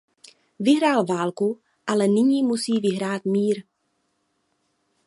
Vyhrál 0.59 1.05
válku, 1.05 1.59
ale 1.87 2.07
nyní 2.07 2.43
musí 2.43 2.79
vyhrát 2.79 3.23
mír. 3.25 3.63